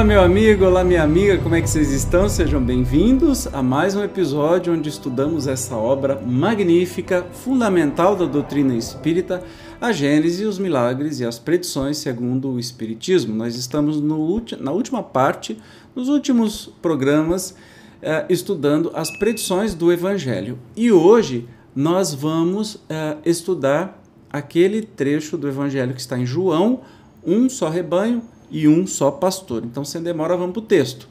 [0.00, 2.26] Olá, meu amigo, olá, minha amiga, como é que vocês estão?
[2.26, 9.44] Sejam bem-vindos a mais um episódio onde estudamos essa obra magnífica, fundamental da doutrina espírita,
[9.78, 13.34] a Gênese, os milagres e as predições segundo o Espiritismo.
[13.34, 15.58] Nós estamos no, na última parte,
[15.94, 17.54] nos últimos programas,
[18.00, 20.58] eh, estudando as predições do Evangelho.
[20.74, 26.80] E hoje nós vamos eh, estudar aquele trecho do Evangelho que está em João,
[27.22, 29.64] um só rebanho e um só pastor.
[29.64, 31.08] Então, sem demora, vamos para o texto.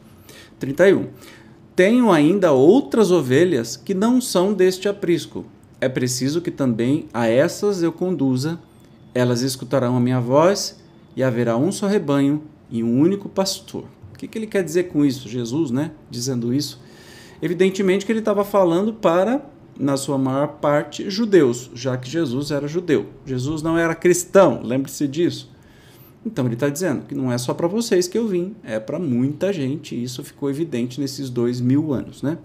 [0.59, 1.07] 31.
[1.75, 5.45] Tenho ainda outras ovelhas que não são deste aprisco.
[5.79, 8.59] É preciso que também a essas eu conduza.
[9.15, 10.79] Elas escutarão a minha voz
[11.15, 13.85] e haverá um só rebanho e um único pastor.
[14.13, 15.29] O que, que ele quer dizer com isso?
[15.29, 15.91] Jesus, né?
[16.09, 16.81] Dizendo isso.
[17.41, 19.41] Evidentemente que ele estava falando para,
[19.79, 23.05] na sua maior parte, judeus, já que Jesus era judeu.
[23.25, 25.49] Jesus não era cristão, lembre-se disso.
[26.25, 28.99] Então ele está dizendo que não é só para vocês que eu vim, é para
[28.99, 32.37] muita gente, e isso ficou evidente nesses dois mil anos, né?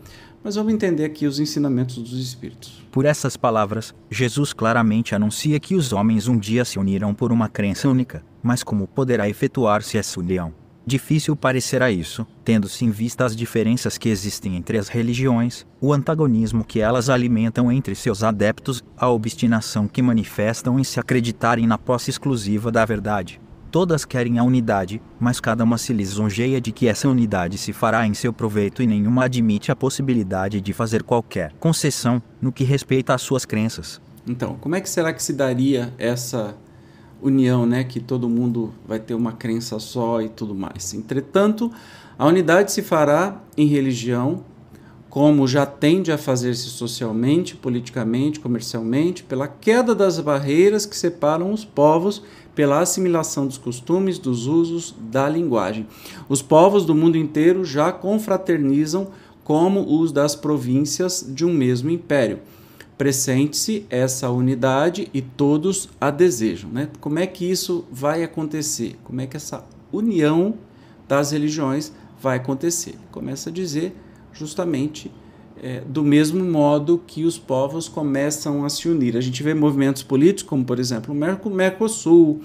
[0.45, 2.85] Mas vamos entender aqui os ensinamentos dos Espíritos.
[2.93, 7.49] Por essas palavras, Jesus claramente anuncia que os homens um dia se unirão por uma
[7.49, 10.53] crença única, mas como poderá efetuar-se essa união?
[10.87, 16.63] Difícil parecerá isso, tendo-se em vista as diferenças que existem entre as religiões, o antagonismo
[16.63, 22.11] que elas alimentam entre seus adeptos, a obstinação que manifestam em se acreditarem na posse
[22.11, 23.41] exclusiva da verdade,
[23.75, 28.07] Todas querem a unidade, mas cada uma se lisonjeia de que essa unidade se fará
[28.07, 33.13] em seu proveito e nenhuma admite a possibilidade de fazer qualquer concessão no que respeita
[33.13, 34.01] às suas crenças.
[34.29, 36.57] Então, como é que será que se daria essa
[37.21, 40.95] união, né, que todo mundo vai ter uma crença só e tudo mais?
[40.95, 41.69] Entretanto,
[42.17, 44.45] a unidade se fará em religião,
[45.11, 51.65] como já tende a fazer-se socialmente, politicamente, comercialmente, pela queda das barreiras que separam os
[51.65, 52.23] povos,
[52.55, 55.87] pela assimilação dos costumes, dos usos, da linguagem.
[56.29, 59.09] Os povos do mundo inteiro já confraternizam
[59.43, 62.41] como os das províncias de um mesmo império.
[62.97, 66.71] Pressente-se essa unidade e todos a desejam.
[66.71, 66.89] Né?
[67.01, 68.97] Como é que isso vai acontecer?
[69.05, 70.55] Como é que essa união
[71.09, 72.95] das religiões vai acontecer?
[73.11, 73.95] Começa a dizer
[74.33, 75.11] justamente
[75.63, 79.17] é, do mesmo modo que os povos começam a se unir.
[79.17, 82.41] A gente vê movimentos políticos, como por exemplo o Mercosul,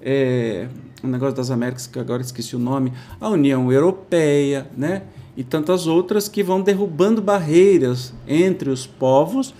[0.00, 0.68] é,
[1.02, 5.02] o negócio das Américas, que agora esqueci o nome, a União Europeia, né?
[5.36, 9.54] e tantas outras que vão derrubando barreiras entre os povos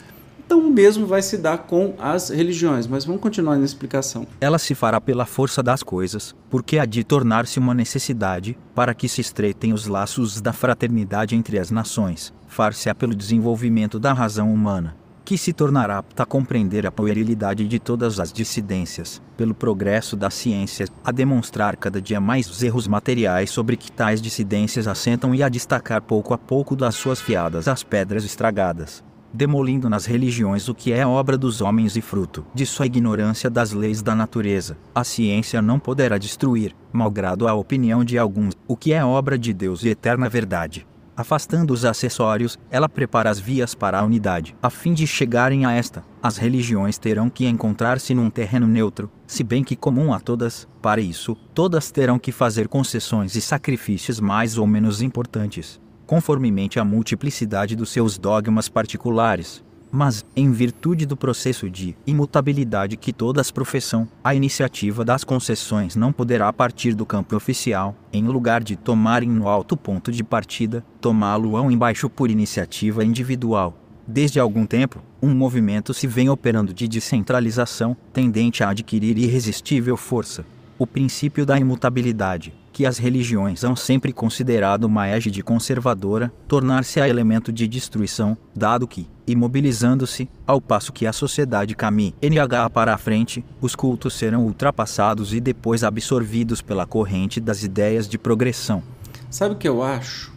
[0.50, 4.26] então mesmo vai se dar com as religiões, mas vamos continuar na explicação.
[4.40, 9.08] Ela se fará pela força das coisas, porque há de tornar-se uma necessidade para que
[9.08, 14.96] se estreitem os laços da fraternidade entre as nações, far-se-á pelo desenvolvimento da razão humana,
[15.24, 20.30] que se tornará apta a compreender a puerilidade de todas as dissidências, pelo progresso da
[20.30, 25.44] ciência, a demonstrar cada dia mais os erros materiais sobre que tais dissidências assentam e
[25.44, 30.74] a destacar pouco a pouco das suas fiadas as pedras estragadas, demolindo nas religiões o
[30.74, 34.76] que é obra dos homens e fruto de sua ignorância das leis da natureza.
[34.94, 39.52] A ciência não poderá destruir, malgrado a opinião de alguns, o que é obra de
[39.52, 40.86] Deus e eterna verdade.
[41.16, 44.56] Afastando os acessórios, ela prepara as vias para a unidade.
[44.62, 49.44] A fim de chegarem a esta, as religiões terão que encontrar-se num terreno neutro, se
[49.44, 50.66] bem que comum a todas.
[50.80, 55.78] Para isso, todas terão que fazer concessões e sacrifícios mais ou menos importantes
[56.10, 59.62] conformemente à multiplicidade dos seus dogmas particulares.
[59.92, 66.12] Mas, em virtude do processo de imutabilidade que todas professam, a iniciativa das concessões não
[66.12, 71.70] poderá partir do campo oficial, em lugar de tomarem no alto ponto de partida, tomá-lo
[71.70, 73.78] embaixo por iniciativa individual.
[74.04, 80.44] Desde algum tempo, um movimento se vem operando de descentralização, tendente a adquirir irresistível força.
[80.76, 87.06] O princípio da imutabilidade, que as religiões hão sempre considerado uma égide conservadora, tornar-se a
[87.06, 92.96] elemento de destruição, dado que, imobilizando-se, ao passo que a sociedade caminha NH para a
[92.96, 98.82] frente, os cultos serão ultrapassados e depois absorvidos pela corrente das ideias de progressão.
[99.28, 100.32] Sabe o que eu acho?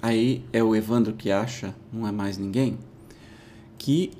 [0.00, 2.78] Aí é o Evandro que acha, não é mais ninguém,
[3.76, 4.12] que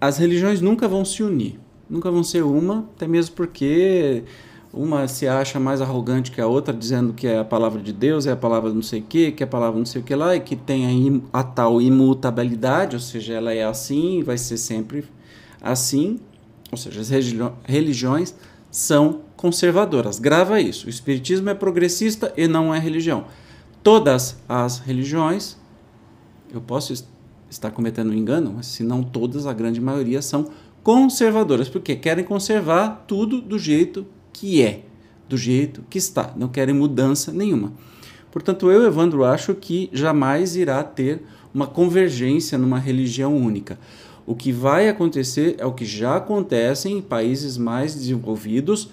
[0.00, 1.58] as religiões nunca vão se unir,
[1.90, 4.22] nunca vão ser uma, até mesmo porque
[4.76, 8.26] uma se acha mais arrogante que a outra, dizendo que é a palavra de Deus,
[8.26, 10.14] é a palavra não sei o que, que é a palavra não sei o que
[10.14, 14.56] lá, e que tem a, a tal imutabilidade, ou seja, ela é assim vai ser
[14.56, 15.04] sempre
[15.62, 16.18] assim.
[16.70, 17.08] Ou seja, as
[17.64, 18.34] religiões
[18.70, 20.18] são conservadoras.
[20.18, 20.86] Grava isso.
[20.86, 23.26] O Espiritismo é progressista e não é religião.
[23.82, 25.56] Todas as religiões,
[26.52, 26.92] eu posso
[27.48, 30.50] estar cometendo um engano, mas se não todas, a grande maioria são
[30.82, 34.82] conservadoras, porque querem conservar tudo do jeito que é.
[35.26, 37.72] do jeito que está, não querem mudança nenhuma.
[38.30, 41.22] Portanto, eu, Evandro, acho que jamais irá ter
[41.54, 43.78] uma convergência numa religião única.
[44.26, 48.90] O que vai acontecer é o que já acontece em países mais desenvolvidos,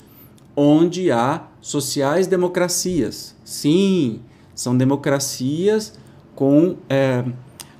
[0.55, 3.35] onde há sociais democracias.
[3.43, 4.21] Sim,
[4.53, 5.97] são democracias
[6.35, 7.25] com é,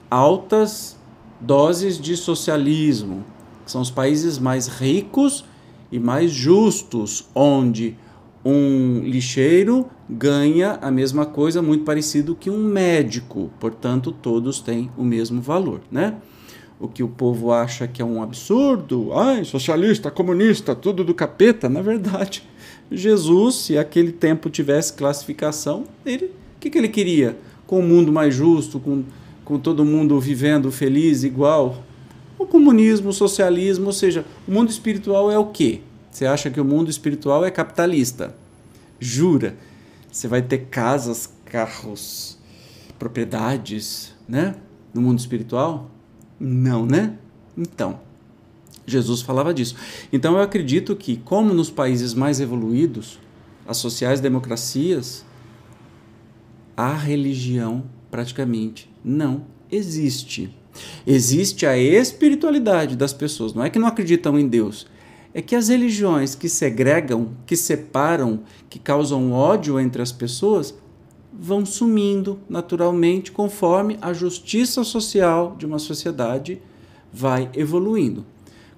[0.10, 0.98] altas
[1.40, 3.24] doses de socialismo.
[3.66, 5.46] São os países mais ricos
[5.92, 7.96] e mais justos, onde
[8.44, 13.52] um lixeiro ganha a mesma coisa, muito parecido que um médico.
[13.60, 16.16] Portanto, todos têm o mesmo valor, né?
[16.80, 21.70] O que o povo acha que é um absurdo, ai, socialista, comunista, tudo do capeta,
[21.70, 22.44] na verdade,
[22.92, 27.38] Jesus, se aquele tempo tivesse classificação, ele, o que, que ele queria?
[27.66, 29.04] Com um mundo mais justo, com,
[29.46, 31.84] com todo mundo vivendo feliz, igual.
[32.72, 35.82] Comunismo, socialismo, ou seja, o mundo espiritual é o quê?
[36.10, 38.34] Você acha que o mundo espiritual é capitalista?
[38.98, 39.58] Jura?
[40.10, 42.38] Você vai ter casas, carros,
[42.98, 44.56] propriedades, né?
[44.94, 45.92] No mundo espiritual?
[46.40, 47.18] Não, né?
[47.58, 48.00] Então,
[48.88, 49.76] Jesus falava disso.
[50.14, 53.20] Então eu acredito que, como nos países mais evoluídos,
[53.68, 55.26] as sociais-democracias,
[56.78, 60.61] a religião praticamente não existe.
[61.06, 63.54] Existe a espiritualidade das pessoas.
[63.54, 64.88] Não é que não acreditam em Deus,
[65.34, 70.74] é que as religiões que segregam, que separam, que causam ódio entre as pessoas,
[71.34, 76.62] vão sumindo naturalmente conforme a justiça social de uma sociedade
[77.12, 78.26] vai evoluindo.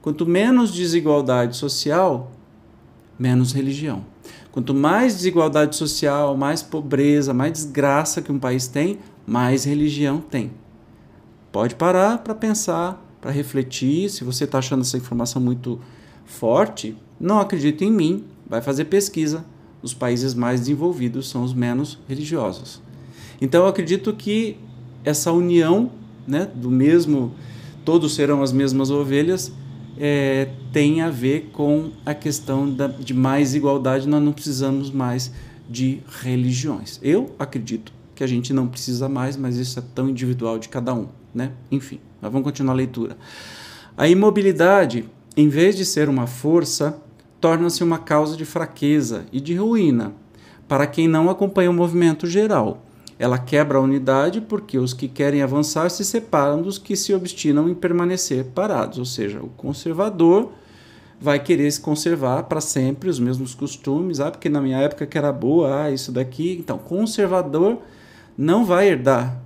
[0.02, 2.32] Quanto menos desigualdade social,
[3.18, 4.06] menos religião.
[4.52, 10.52] Quanto mais desigualdade social, mais pobreza, mais desgraça que um país tem, mais religião tem.
[11.54, 14.10] Pode parar para pensar, para refletir.
[14.10, 15.80] Se você está achando essa informação muito
[16.26, 19.46] forte, não acredita em mim, vai fazer pesquisa.
[19.80, 22.82] Os países mais desenvolvidos são os menos religiosos.
[23.40, 24.58] Então eu acredito que
[25.06, 25.92] essa união,
[26.28, 27.36] né, do mesmo,
[27.86, 29.52] todos serão as mesmas ovelhas,
[29.96, 34.08] é, tem a ver com a questão da, de mais igualdade.
[34.08, 35.32] Nós não precisamos mais
[35.70, 37.00] de religiões.
[37.04, 40.96] Eu acredito que a gente não precisa mais, mas isso é tão individual de cada
[40.96, 41.52] um, né?
[41.72, 43.18] Enfim, mas vamos continuar a leitura.
[43.98, 46.98] A imobilidade em vez de ser uma força,
[47.42, 50.14] torna-se uma causa de fraqueza e de ruína
[50.68, 52.86] para quem não acompanha o movimento geral.
[53.20, 57.68] Ela quebra a unidade porque os que querem avançar se separam dos que se obstinam
[57.68, 60.52] em permanecer parados, ou seja, o conservador
[61.20, 65.18] vai querer se conservar para sempre os mesmos costumes, ah, porque na minha época que
[65.18, 66.58] era boa, ah, isso daqui.
[66.60, 67.80] Então, conservador
[68.38, 69.43] não vai herdar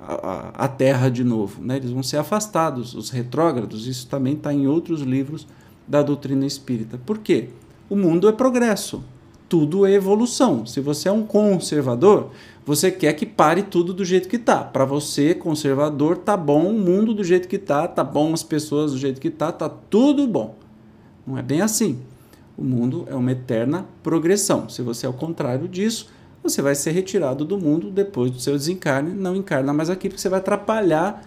[0.00, 1.62] a, a, terra de novo.
[1.62, 1.76] Né?
[1.76, 3.86] Eles vão ser afastados, os retrógrados.
[3.86, 5.46] Isso também está em outros livros
[5.86, 6.98] da doutrina espírita.
[7.04, 7.50] Por quê?
[7.88, 9.02] O mundo é progresso,
[9.48, 10.64] tudo é evolução.
[10.64, 12.30] Se você é um conservador,
[12.64, 14.62] você quer que pare tudo do jeito que está.
[14.62, 18.92] Para você, conservador, tá bom o mundo do jeito que está, tá bom as pessoas
[18.92, 20.56] do jeito que está, tá tudo bom.
[21.26, 21.98] Não é bem assim.
[22.56, 24.68] O mundo é uma eterna progressão.
[24.68, 26.08] Se você é o contrário disso,
[26.42, 30.20] você vai ser retirado do mundo depois do seu desencarne, não encarna mais aqui, porque
[30.20, 31.22] você vai atrapalhar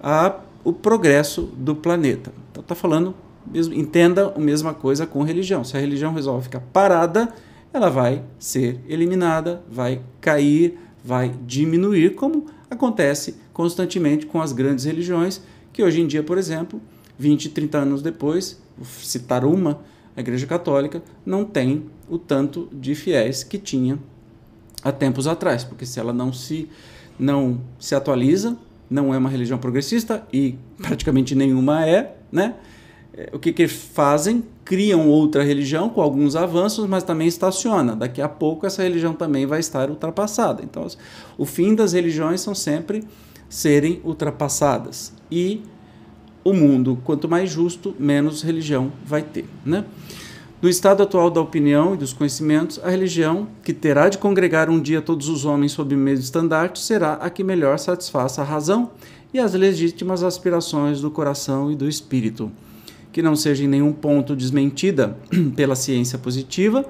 [0.00, 2.32] a, o progresso do planeta.
[2.50, 3.14] Então está falando,
[3.54, 5.64] entenda a mesma coisa com religião.
[5.64, 7.28] Se a religião resolve ficar parada,
[7.72, 15.42] ela vai ser eliminada, vai cair, vai diminuir, como acontece constantemente com as grandes religiões,
[15.72, 16.80] que hoje em dia, por exemplo,
[17.18, 19.80] 20, 30 anos depois, vou citar uma,
[20.16, 23.98] a Igreja Católica não tem o tanto de fiéis que tinha
[24.84, 26.68] há tempos atrás, porque se ela não se
[27.18, 28.56] não se atualiza,
[28.90, 32.54] não é uma religião progressista e praticamente nenhuma é, né?
[33.16, 34.44] É, o que, que fazem?
[34.64, 37.94] Criam outra religião com alguns avanços, mas também estaciona.
[37.94, 40.62] Daqui a pouco essa religião também vai estar ultrapassada.
[40.64, 40.86] Então,
[41.38, 43.04] o fim das religiões são sempre
[43.48, 45.12] serem ultrapassadas.
[45.30, 45.62] E
[46.42, 49.84] o mundo, quanto mais justo, menos religião vai ter, né?
[50.64, 54.80] No estado atual da opinião e dos conhecimentos, a religião, que terá de congregar um
[54.80, 58.90] dia todos os homens sob o mesmo estandarte, será a que melhor satisfaça a razão
[59.34, 62.50] e as legítimas aspirações do coração e do espírito,
[63.12, 65.18] que não seja em nenhum ponto desmentida
[65.54, 66.82] pela ciência positiva,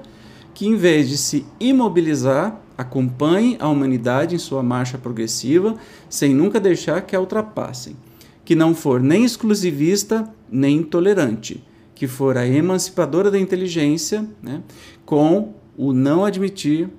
[0.53, 5.75] que em vez de se imobilizar, acompanhe a humanidade em sua marcha progressiva,
[6.09, 7.97] sem nunca deixar que a ultrapassem,
[8.45, 11.61] que não for nem exclusivista nem intolerante
[11.95, 14.61] que for a emancipadora da inteligência, né,
[15.05, 16.89] com o não admitir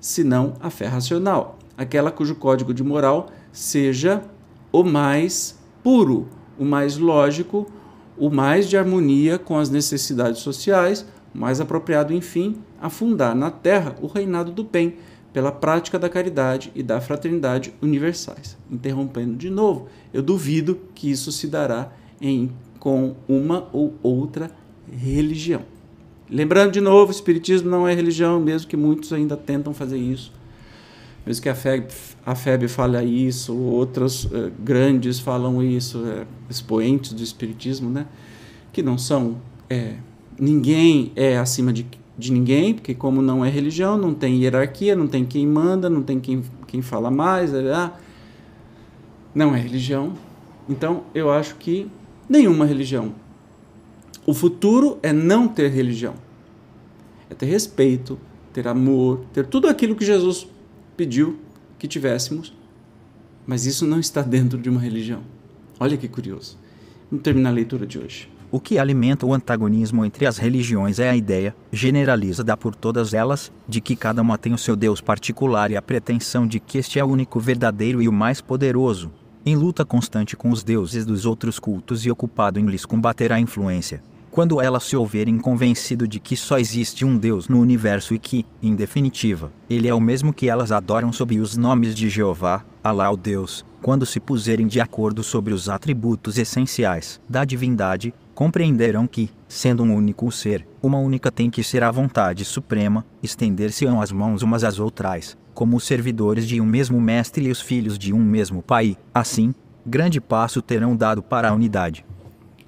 [0.00, 4.22] senão a fé racional, aquela cujo código de moral seja
[4.70, 7.66] o mais puro, o mais lógico,
[8.16, 13.96] o mais de harmonia com as necessidades sociais, mais apropriado, enfim, a fundar na terra
[14.00, 14.96] o reinado do bem,
[15.32, 18.56] pela prática da caridade e da fraternidade universais.
[18.70, 24.50] Interrompendo de novo, eu duvido que isso se dará em, com uma ou outra
[24.90, 25.62] religião.
[26.30, 30.32] Lembrando de novo, o Espiritismo não é religião, mesmo que muitos ainda tentam fazer isso.
[31.26, 31.86] Mesmo que a FEB,
[32.24, 38.06] a FEB fale isso, outros uh, grandes falam isso, uh, expoentes do Espiritismo, né?
[38.74, 39.36] que não são.
[39.70, 39.94] É,
[40.38, 41.86] ninguém é acima de,
[42.18, 46.02] de ninguém, porque, como não é religião, não tem hierarquia, não tem quem manda, não
[46.02, 47.54] tem quem, quem fala mais.
[47.54, 47.90] É,
[49.34, 50.12] não é religião.
[50.68, 51.90] Então, eu acho que
[52.28, 53.14] nenhuma religião.
[54.26, 56.14] O futuro é não ter religião.
[57.28, 58.18] É ter respeito,
[58.52, 60.46] ter amor, ter tudo aquilo que Jesus
[60.96, 61.38] pediu
[61.78, 62.54] que tivéssemos,
[63.46, 65.22] mas isso não está dentro de uma religião.
[65.78, 66.56] Olha que curioso.
[67.10, 68.30] Vamos terminar a leitura de hoje.
[68.50, 73.50] O que alimenta o antagonismo entre as religiões é a ideia, generalizada por todas elas,
[73.68, 76.98] de que cada uma tem o seu Deus particular e a pretensão de que este
[77.00, 79.10] é o único verdadeiro e o mais poderoso,
[79.46, 83.38] em luta constante com os deuses dos outros cultos e ocupado em lhes combater a
[83.38, 84.02] influência.
[84.30, 88.44] Quando elas se ouvirem convencido de que só existe um Deus no universo e que,
[88.60, 93.10] em definitiva, ele é o mesmo que elas adoram sob os nomes de Jeová, Alá
[93.10, 99.30] o Deus, quando se puserem de acordo sobre os atributos essenciais da divindade, compreenderão que,
[99.46, 104.42] sendo um único ser, uma única tem que ser a vontade suprema, estender-se as mãos
[104.42, 108.18] umas às outras, como os servidores de um mesmo mestre e os filhos de um
[108.18, 108.96] mesmo pai.
[109.14, 109.54] Assim,
[109.86, 112.04] grande passo terão dado para a unidade.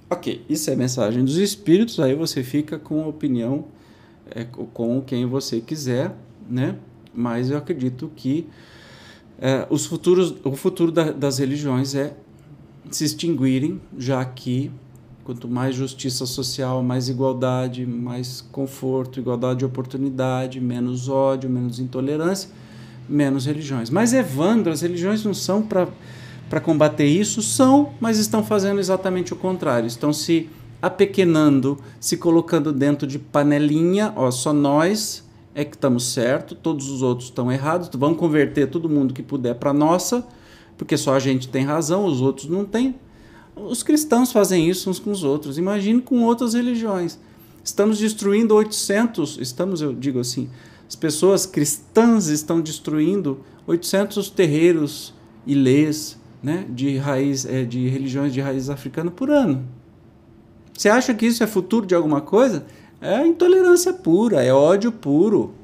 [0.08, 3.64] Ok, isso é mensagem dos espíritos, aí você fica com a opinião
[4.30, 6.14] é, com quem você quiser,
[6.48, 6.76] né?
[7.12, 8.46] Mas eu acredito que
[9.38, 12.16] é, os futuros, o futuro da, das religiões é
[12.90, 14.70] se extinguirem, já que
[15.24, 22.48] quanto mais justiça social, mais igualdade, mais conforto, igualdade de oportunidade, menos ódio, menos intolerância,
[23.08, 23.90] menos religiões.
[23.90, 29.36] Mas Evandro, as religiões não são para combater isso são, mas estão fazendo exatamente o
[29.36, 29.86] contrário.
[29.86, 30.48] Estão se
[30.80, 37.00] apequenando, se colocando dentro de panelinha, ó, só nós é que estamos certo, todos os
[37.00, 40.22] outros estão errados, vamos converter todo mundo que puder para nossa,
[40.76, 42.94] porque só a gente tem razão, os outros não têm.
[43.56, 45.56] Os cristãos fazem isso uns com os outros.
[45.56, 47.18] Imagine com outras religiões.
[47.64, 50.50] Estamos destruindo 800, estamos, eu digo assim,
[50.88, 55.12] as pessoas cristãs estão destruindo 800 terreiros
[55.46, 59.64] e leis né, de raiz é, de religiões de raiz africana por ano.
[60.72, 62.66] Você acha que isso é futuro de alguma coisa?
[63.00, 65.54] É intolerância pura, é ódio puro.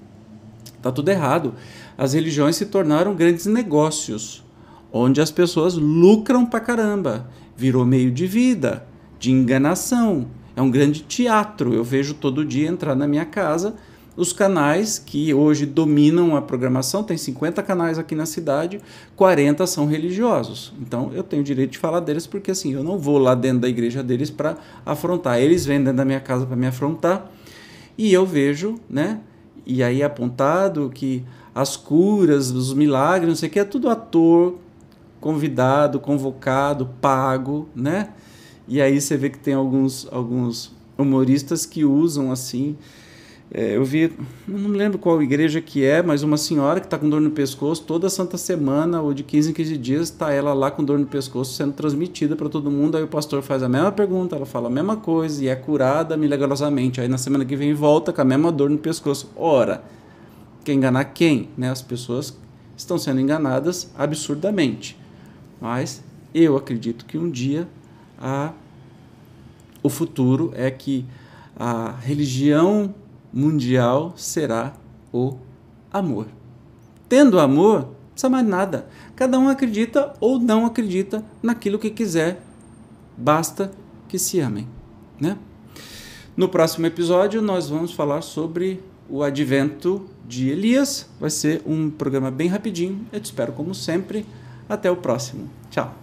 [0.80, 1.54] Tá tudo errado.
[1.96, 4.44] As religiões se tornaram grandes negócios,
[4.92, 7.28] onde as pessoas lucram pra caramba.
[7.56, 8.86] Virou meio de vida,
[9.18, 10.26] de enganação.
[10.56, 11.72] É um grande teatro.
[11.72, 13.74] Eu vejo todo dia entrar na minha casa
[14.16, 18.81] os canais que hoje dominam a programação, tem 50 canais aqui na cidade,
[19.16, 20.73] 40 são religiosos.
[20.81, 23.61] Então eu tenho o direito de falar deles porque assim, eu não vou lá dentro
[23.61, 25.40] da igreja deles para afrontar.
[25.40, 27.31] Eles vêm dentro da minha casa para me afrontar.
[27.97, 29.21] E eu vejo, né?
[29.64, 33.88] E aí é apontado que as curas, os milagres, não sei o que, é tudo
[33.88, 34.59] ator,
[35.21, 38.11] convidado, convocado, pago, né?
[38.69, 42.76] E aí você vê que tem alguns, alguns humoristas que usam assim
[43.54, 44.11] é, eu vi,
[44.49, 47.30] não me lembro qual igreja que é, mas uma senhora que está com dor no
[47.30, 50.99] pescoço toda santa semana, ou de 15 em 15 dias, está ela lá com dor
[50.99, 52.97] no pescoço sendo transmitida para todo mundo.
[52.97, 56.16] Aí o pastor faz a mesma pergunta, ela fala a mesma coisa e é curada
[56.16, 56.99] milagrosamente.
[56.99, 59.30] Aí na semana que vem volta com a mesma dor no pescoço.
[59.37, 59.85] Ora,
[60.64, 61.50] quer enganar quem?
[61.54, 61.71] Né?
[61.71, 62.35] As pessoas
[62.75, 64.99] estão sendo enganadas absurdamente.
[65.61, 66.02] Mas
[66.35, 67.68] eu acredito que um dia
[68.18, 68.52] a,
[69.82, 71.04] o futuro é que
[71.54, 72.94] a religião
[73.32, 74.74] mundial será
[75.12, 75.36] o
[75.92, 76.26] amor.
[77.08, 78.86] Tendo amor, não precisa mais nada.
[79.14, 82.42] Cada um acredita ou não acredita naquilo que quiser.
[83.16, 83.72] Basta
[84.08, 84.66] que se amem,
[85.20, 85.36] né?
[86.36, 91.08] No próximo episódio nós vamos falar sobre o advento de Elias.
[91.20, 93.06] Vai ser um programa bem rapidinho.
[93.12, 94.24] Eu te espero como sempre.
[94.68, 95.50] Até o próximo.
[95.70, 96.01] Tchau.